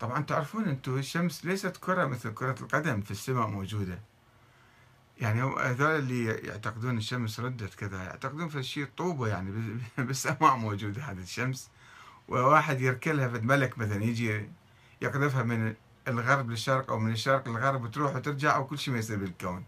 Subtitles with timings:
[0.00, 3.98] طبعا تعرفون أنتم الشمس ليست كرة مثل كرة القدم في السماء موجودة.
[5.20, 11.22] يعني هذول اللي يعتقدون الشمس ردت كذا يعتقدون في شيء طوبة يعني بالسماء موجودة هذه
[11.22, 11.70] الشمس.
[12.28, 14.48] وواحد يركلها في ملك مثلا يجي
[15.02, 15.74] يقذفها من
[16.08, 19.64] الغرب للشرق أو من الشرق للغرب وتروح وترجع وكل شيء ما يصير بالكون.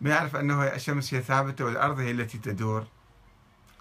[0.00, 2.86] ما يعرف أنه الشمس هي ثابتة والأرض هي التي تدور.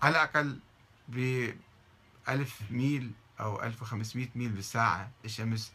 [0.01, 0.59] على الأقل
[1.07, 5.73] بألف ميل أو 1500 ميل بالساعة الشمس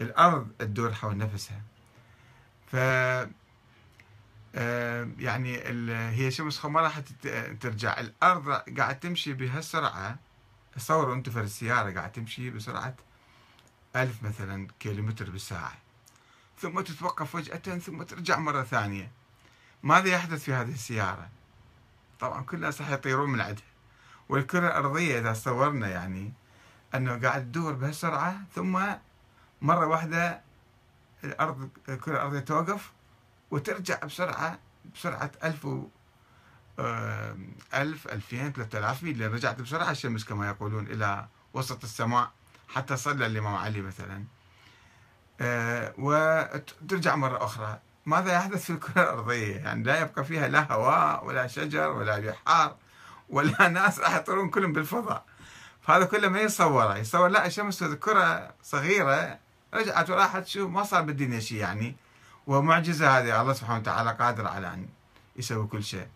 [0.00, 1.62] الأرض تدور حول نفسها.
[2.66, 2.76] ف
[4.54, 5.58] آه، يعني
[6.10, 6.98] هي شمس ما راح
[7.60, 8.00] ترجع.
[8.00, 10.18] الأرض قاعد تمشي بهالسرعة.
[10.76, 12.94] تصوروا أنتم في السيارة قاعد تمشي بسرعة
[13.96, 15.78] ألف مثلا كيلومتر بالساعة.
[16.58, 19.10] ثم تتوقف فجأة ثم ترجع مرة ثانية.
[19.82, 21.28] ماذا يحدث في هذه السيارة؟
[22.20, 23.64] طبعا كل الناس راح يطيرون من عندها
[24.28, 26.32] والكرة الأرضية إذا صورنا يعني
[26.94, 28.80] أنه قاعد تدور بهالسرعة ثم
[29.62, 30.40] مرة واحدة
[31.24, 32.92] الأرض الكرة الأرضية توقف
[33.50, 34.58] وترجع بسرعة
[34.94, 35.84] بسرعة ألف و
[37.74, 39.18] ألف ألفين ثلاثة آلاف ميل.
[39.18, 42.30] لأن رجعت بسرعة الشمس كما يقولون إلى وسط السماء
[42.68, 44.24] حتى صلى الإمام علي مثلا.
[45.40, 47.80] آه، وترجع مرة أخرى.
[48.06, 52.76] ماذا يحدث في الكرة الأرضية؟ يعني لا يبقى فيها لا هواء ولا شجر ولا بحار
[53.28, 55.24] ولا ناس راح يطيرون كلهم بالفضاء.
[55.82, 59.38] فهذا كله ما يصوره يصور لا الشمس كرة صغيرة.
[59.74, 61.96] رجعت وراحت شوف ما صار بالدنيا شيء يعني.
[62.46, 64.88] ومعجزة هذه الله سبحانه وتعالى قادر على أن
[65.36, 66.08] يسوي كل شيء.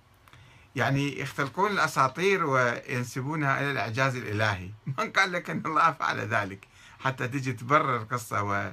[0.76, 4.70] يعني يختلقون الأساطير وينسبونها إلى الإعجاز الإلهي.
[4.98, 6.68] من قال لك أن الله فعل ذلك؟
[7.00, 8.72] حتى تجي تبرر القصة و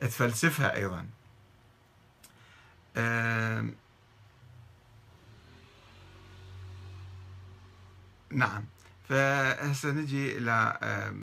[0.00, 1.06] تفلسفها أيضا.
[8.36, 8.64] نعم.
[9.08, 10.78] فهسه نجي إلى